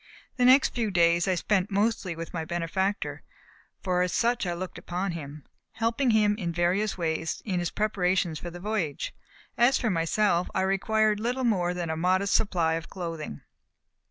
[0.37, 3.21] The next few days I spent mostly with my benefactor,
[3.83, 8.39] for as such I looked upon him, helping him in various ways in his preparations
[8.39, 9.13] for the voyage.
[9.59, 13.41] As for myself, I required little more than a modest supply of clothing.